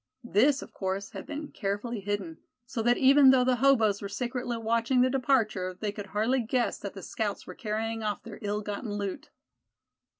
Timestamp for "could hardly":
5.91-6.41